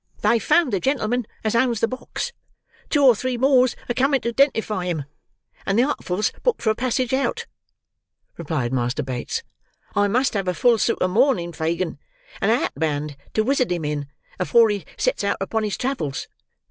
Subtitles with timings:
[0.21, 2.33] "They've found the gentleman as owns the box;
[2.89, 5.05] two or three more's a coming to 'dentify him;
[5.63, 7.45] and the Artful's booked for a passage out,"
[8.35, 9.43] replied Master Bates.
[9.95, 11.99] "I must have a full suit of mourning, Fagin,
[12.41, 14.07] and a hatband, to wisit him in,
[14.39, 16.27] afore he sets out upon his travels.